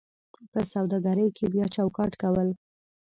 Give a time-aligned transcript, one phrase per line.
[0.51, 2.49] په سوداګرۍ کې بیا چوکاټ کول: